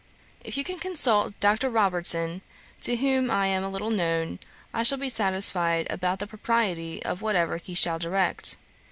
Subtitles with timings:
[0.43, 1.69] 'If you can consult Dr.
[1.69, 2.41] Robertson,
[2.81, 4.39] to whom I am a little known,
[4.73, 8.57] I shall be satisfied about the propriety of whatever he shall direct.